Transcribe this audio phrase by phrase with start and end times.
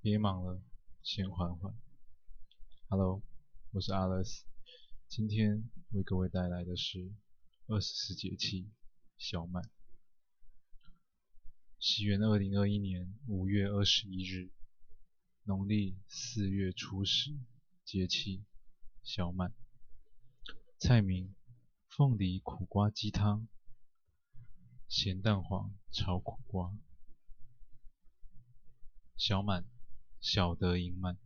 [0.00, 0.62] 别忙了，
[1.02, 1.74] 先缓缓。
[2.88, 3.20] Hello，
[3.72, 4.42] 我是 Alice，
[5.08, 7.12] 今天为各位带来的是
[7.66, 8.70] 二十四节气
[9.16, 9.68] 小满。
[11.80, 14.52] 西元二零二一年五月二十一日，
[15.42, 17.36] 农历四月初十，
[17.84, 18.44] 节气
[19.02, 19.52] 小满。
[20.78, 21.34] 菜名：
[21.88, 23.48] 凤梨苦瓜鸡汤、
[24.86, 26.72] 咸蛋黄炒苦瓜。
[29.16, 29.64] 小满，
[30.20, 31.16] 小得盈满。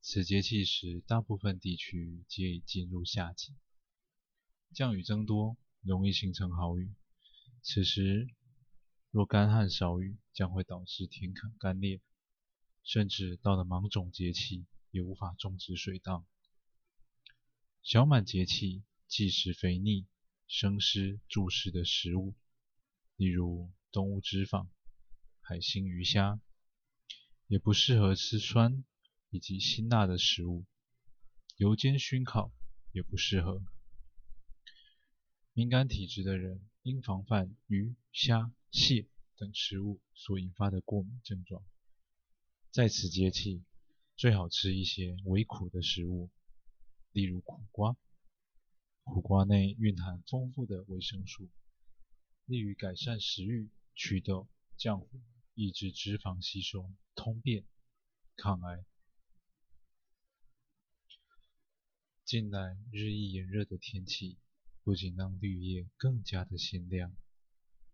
[0.00, 3.54] 此节气时，大部分地区皆已进入夏季，
[4.72, 6.94] 降雨增多，容易形成豪雨。
[7.62, 8.26] 此时
[9.10, 12.00] 若干旱少雨，将会导致田坎干裂，
[12.82, 16.24] 甚至到了芒种节气，也无法种植水稻。
[17.82, 20.06] 小满节气忌食肥腻、
[20.48, 22.34] 生湿助湿的食物，
[23.16, 24.68] 例如动物脂肪、
[25.42, 26.40] 海星、鱼虾。
[27.50, 28.84] 也不适合吃酸
[29.30, 30.64] 以及辛辣的食物，
[31.56, 32.52] 油煎熏烤
[32.92, 33.60] 也不适合。
[35.52, 41.60] 敏感体质的人应防范鱼、虾、蟹等食物所引发的过敏症状。
[42.70, 43.64] 在此节气，
[44.14, 46.30] 最好吃一些微苦的食物，
[47.10, 47.96] 例如苦瓜。
[49.02, 51.48] 苦瓜内蕴含丰富的维生素，
[52.44, 55.08] 利于改善食欲、祛痘、降火。
[55.54, 57.64] 抑制脂肪吸收、通便、
[58.36, 58.84] 抗癌。
[62.24, 64.38] 近来日益炎热的天气，
[64.84, 67.12] 不仅让绿叶更加的鲜亮，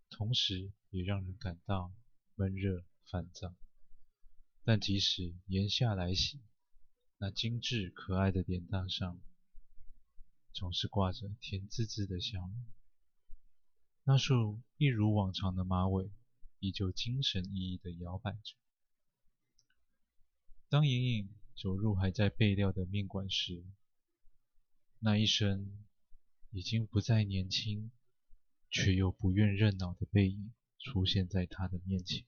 [0.09, 1.91] 同时也让人感到
[2.35, 3.55] 闷热烦躁。
[4.63, 6.39] 但即使炎夏来袭，
[7.17, 9.19] 那精致可爱的脸蛋上，
[10.53, 12.65] 总是挂着甜滋滋的笑容。
[14.03, 16.11] 那束一如往常的马尾。
[16.59, 18.55] 依旧精神奕奕地摇摆着。
[20.69, 23.63] 当莹莹走入还在备料的面馆时，
[24.99, 25.85] 那一身
[26.51, 27.91] 已经不再年轻，
[28.69, 32.25] 却又不愿认老的背影出现在她的面前。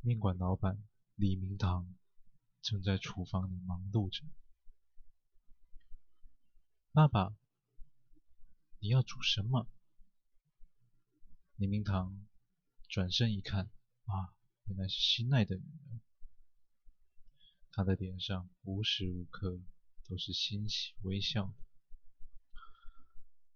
[0.00, 0.82] 面馆老板
[1.14, 1.94] 李明堂
[2.62, 4.24] 正在厨房里忙碌着。
[6.92, 7.36] 爸爸，
[8.78, 9.68] 你要煮什么？
[11.56, 12.26] 李明堂
[12.86, 13.70] 转身一看，
[14.04, 14.36] 啊，
[14.66, 16.00] 原来是心爱的女儿。
[17.70, 19.58] 他的脸上无时无刻
[20.06, 21.54] 都是欣喜微笑的。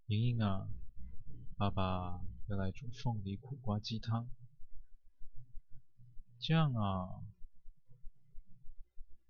[0.06, 0.66] 莹莹啊，
[1.59, 4.31] 爸爸要来煮凤梨苦瓜鸡汤。
[6.38, 7.21] 这样啊。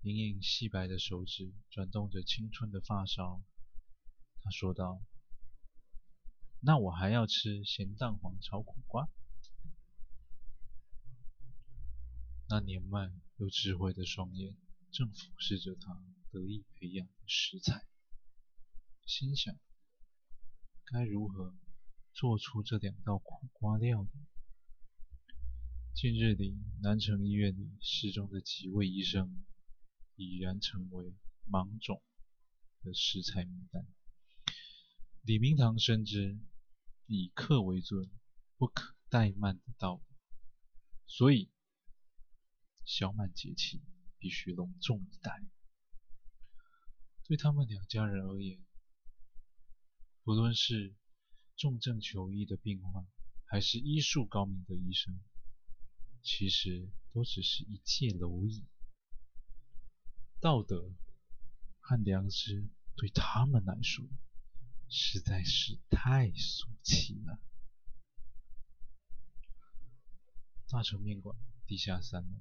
[0.03, 3.43] 莹莹细白的手指转动着青春的发梢，
[4.41, 5.01] 她说道。
[6.63, 9.09] 那我还要吃咸蛋黄炒苦瓜。
[12.47, 14.55] 那年迈又智慧的双眼
[14.91, 17.87] 正俯视着他得意培养的食材，
[19.07, 19.57] 心想：
[20.85, 21.55] 该如何
[22.13, 24.09] 做出这两道苦瓜料理？
[25.95, 29.43] 近日里，南城医院里失踪的几位医生
[30.15, 32.03] 已然成为芒种
[32.83, 33.83] 的食材名单。
[35.23, 36.37] 李明堂深知。
[37.13, 38.09] 以客为尊，
[38.55, 40.15] 不可怠慢的道理，
[41.07, 41.51] 所以
[42.85, 43.81] 小满节气
[44.17, 45.43] 必须隆重以待。
[47.25, 48.63] 对他们两家人而言，
[50.23, 50.95] 不论是
[51.57, 53.05] 重症求医的病患，
[53.43, 55.19] 还是医术高明的医生，
[56.23, 58.65] 其实都只是一介蝼蚁。
[60.39, 60.93] 道德
[61.81, 64.05] 和良知对他们来说，
[64.93, 67.39] 实在是太俗气了。
[70.67, 72.37] 大成面馆地下三楼，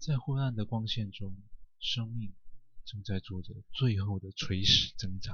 [0.00, 1.36] 在昏暗的光线中，
[1.78, 2.34] 生命
[2.84, 5.32] 正在做着最后的垂死挣扎。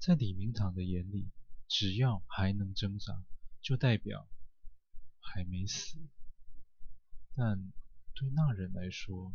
[0.00, 1.30] 在李明堂的眼里，
[1.68, 3.24] 只要还能挣扎，
[3.60, 4.28] 就代表
[5.20, 5.96] 还没死。
[7.36, 7.72] 但
[8.14, 9.32] 对那人来说，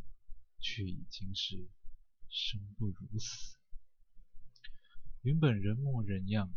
[0.59, 1.69] 却已经是
[2.29, 3.60] 生不如死。
[5.21, 6.51] 原本人模人样，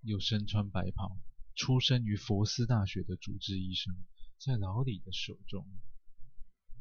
[0.00, 1.20] 又身穿白袍，
[1.54, 3.96] 出生于佛斯大学的主治医生，
[4.38, 5.64] 在老李的手中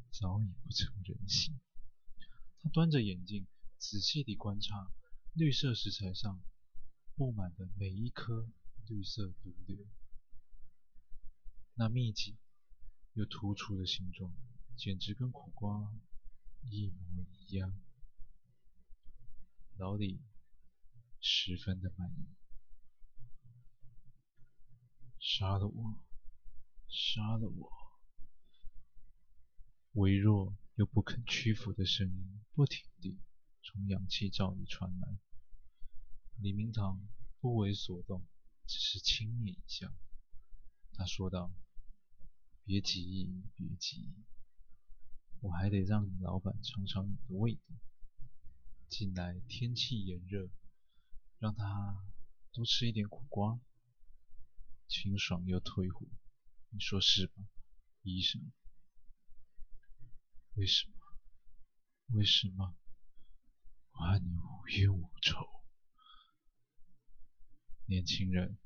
[0.09, 1.59] 早已不成人形。
[2.59, 3.45] 他端着眼镜，
[3.77, 4.91] 仔细地观察
[5.33, 6.41] 绿色食材上
[7.13, 8.49] 布满的每一颗
[8.87, 9.85] 绿色毒瘤，
[11.75, 12.35] 那密集
[13.13, 14.35] 又突出的形状，
[14.75, 15.93] 简直跟苦瓜
[16.63, 17.79] 一模一样。
[19.77, 20.19] 老李。
[21.29, 22.25] 十分的满意，
[25.19, 25.99] 杀了我，
[26.87, 27.69] 杀了我！
[29.91, 33.19] 微弱又不肯屈服的声音不停地
[33.61, 35.17] 从氧气罩里传来。
[36.37, 37.05] 李明堂
[37.41, 38.25] 不为所动，
[38.65, 39.93] 只是轻蔑一笑。
[40.93, 41.53] 他说道
[42.63, 44.13] ：“别急，别急，
[45.41, 47.75] 我还得让你老板尝尝你的味道。
[48.87, 50.49] 近来天气炎热，
[51.39, 52.03] 让他
[52.51, 53.59] 多吃一点苦瓜，
[54.87, 56.07] 清爽又退火。
[56.69, 57.33] 你说是吧，
[58.01, 58.51] 医生？”
[60.55, 60.93] 为什么？
[62.17, 62.75] 为什么？
[63.91, 65.35] 我和你无冤无仇。
[67.85, 68.57] 年轻人，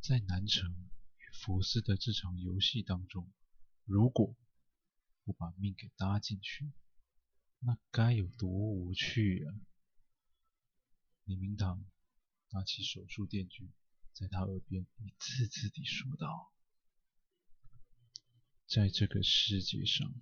[0.00, 0.72] 在南城
[1.18, 3.30] 与福斯的这场游戏当中，
[3.84, 4.34] 如果
[5.24, 6.72] 不把命给搭进去，
[7.58, 9.54] 那该有多无趣啊！
[11.26, 11.84] 李明堂
[12.50, 13.70] 拿起手术电锯，
[14.14, 16.50] 在他耳边一字字地说道
[18.66, 20.14] ：“在这个世界上。”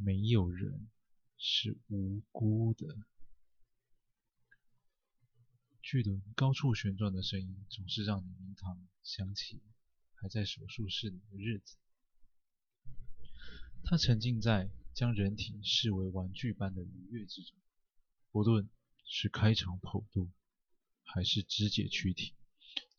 [0.00, 0.88] 没有人
[1.36, 2.86] 是无辜的。
[5.82, 9.60] 巨轮高处旋转的声音，总是让李明堂想起
[10.14, 11.78] 还在手术室里的日子。
[13.82, 17.58] 他沉浸在将人体视为玩具般的愉悦之中，
[18.30, 18.70] 不论
[19.10, 20.30] 是开肠剖肚，
[21.02, 22.34] 还是肢解躯体，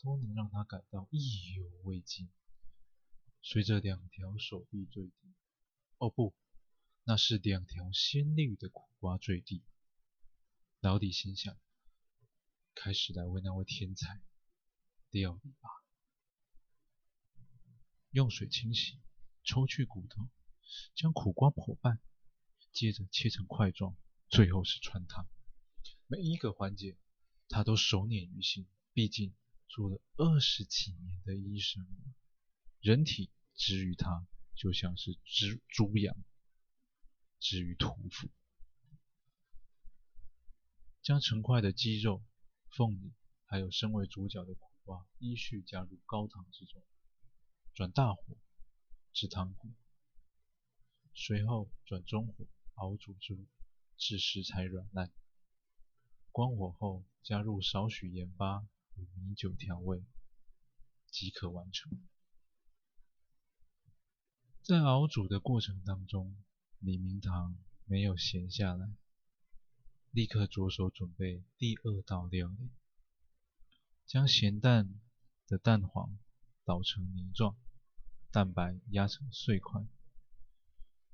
[0.02, 2.28] 都能让他感到意犹未尽。
[3.44, 5.34] 随着两条手臂坠地，
[6.00, 6.34] 哦不！
[7.04, 9.64] 那是两条鲜绿的苦瓜坠地，
[10.80, 11.56] 老李心想：
[12.74, 14.20] 开始来为那位天才
[15.12, 15.70] 料理吧。
[18.10, 19.00] 用水清洗，
[19.44, 20.28] 抽去骨头，
[20.96, 22.02] 将苦瓜剖半，
[22.74, 23.96] 接着切成块状，
[24.28, 25.30] 最后是汆烫。
[26.12, 26.98] 每一个环节，
[27.50, 28.68] 他都熟稔于心。
[28.94, 29.36] 毕竟
[29.68, 31.88] 做了二十几年的医生，
[32.80, 36.18] 人体之于他，就像是猪猪羊。
[37.40, 38.28] 至于屠夫，
[41.04, 42.24] 将成块的鸡肉、
[42.70, 43.14] 凤梨，
[43.46, 46.84] 还有身为主角的苦瓜依序加入高汤之中，
[47.76, 48.36] 转大火
[49.14, 49.76] 至汤滚，
[51.14, 53.38] 随后转中火熬煮至
[53.96, 55.14] 至食材软烂，
[56.31, 60.04] 关火后加入少许盐巴与米酒调味，
[61.12, 61.92] 即可完成。
[64.62, 66.38] 在熬煮的过程当中，
[66.80, 68.88] 李明堂没有闲下来，
[70.12, 72.70] 立刻着手准备第二道料理。
[74.06, 75.00] 将咸蛋
[75.48, 76.18] 的蛋黄
[76.64, 77.58] 捣成泥状，
[78.32, 79.84] 蛋白压成碎块，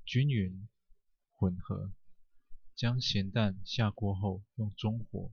[0.06, 0.68] 均匀
[1.34, 1.92] 混合。
[2.76, 5.32] 将咸蛋下锅后，用中火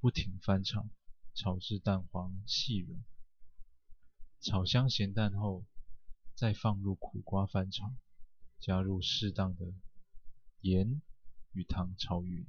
[0.00, 0.88] 不停翻炒，
[1.34, 3.04] 炒至蛋黄细软。
[4.40, 5.64] 炒香咸蛋后，
[6.34, 7.94] 再放入苦瓜翻炒。
[8.60, 9.74] 加入适当的
[10.60, 11.02] 盐
[11.52, 12.46] 与糖炒匀，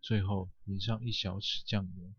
[0.00, 2.12] 最后淋上一小匙酱油，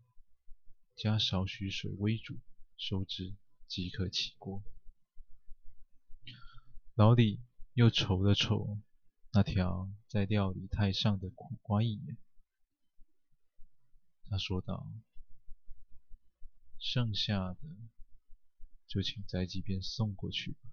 [0.96, 2.38] 加少许水煨煮，
[2.78, 3.34] 收汁
[3.68, 4.62] 即可起锅。
[6.94, 7.42] 老李
[7.74, 8.78] 又瞅了瞅
[9.36, 12.16] 那条在料理台上的苦瓜一眼，
[14.30, 14.86] 他说道
[16.78, 17.58] ：“剩下的
[18.86, 20.70] 就请宅急便送过去吧。”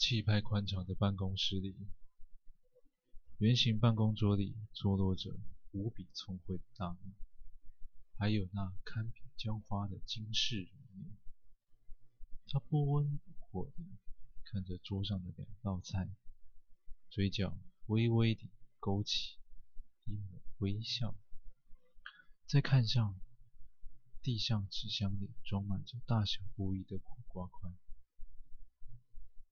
[0.00, 1.76] 气派宽敞的办公室里，
[3.36, 5.38] 圆形办公桌里坐落着
[5.72, 6.98] 无比聪慧的大脑，
[8.16, 10.72] 还有那堪比娇花的惊世容
[11.04, 11.12] 颜。
[12.46, 13.84] 他不温不火地
[14.52, 16.10] 看着桌上的两道菜，
[17.08, 19.38] 嘴角微微地勾起
[20.04, 21.16] 一抹微笑，
[22.46, 23.18] 再看向
[24.20, 27.72] 地上纸箱里装满着大小不一的苦瓜块。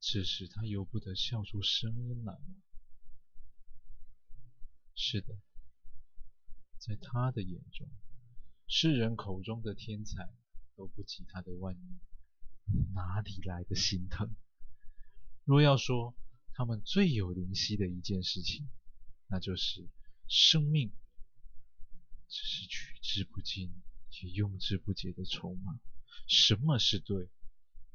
[0.00, 2.44] 此时他由不得笑出声音来了。
[4.94, 5.34] 是的，
[6.76, 7.88] 在他的眼中，
[8.66, 10.30] 世人口中的天才
[10.76, 14.36] 都不及他的万一，哪里来的心疼？
[15.50, 16.14] 若要说
[16.52, 18.68] 他们最有灵犀的一件事情，
[19.26, 19.84] 那就是
[20.28, 20.92] 生命
[22.28, 23.74] 只是取之不尽
[24.10, 25.80] 且用之不竭的筹码。
[26.28, 27.28] 什么是对？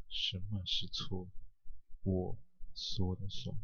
[0.09, 1.29] 什么是错？
[2.03, 2.38] 我
[2.75, 3.57] 说了算。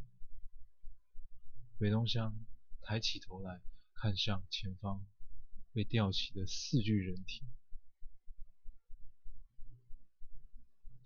[1.78, 2.34] 北东乡
[2.82, 3.60] 抬起头来
[3.94, 5.06] 看向前方
[5.74, 7.44] 被吊起的四具人体，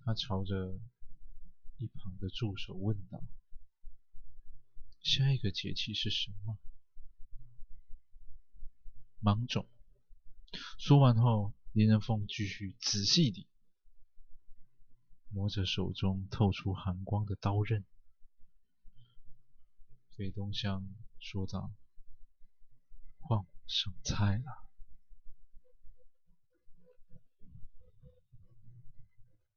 [0.01, 0.79] 他朝着
[1.77, 3.21] 一旁的助手问道
[5.03, 6.57] ：“下一个节气是什么？”
[9.19, 9.67] 芒种。
[10.77, 13.47] 说完后，林人凤继续仔细地
[15.29, 17.83] 摸着手中透出寒光的刀刃。
[20.15, 20.87] 对东乡
[21.19, 21.73] 说道
[23.19, 24.64] ：“换我上菜了。”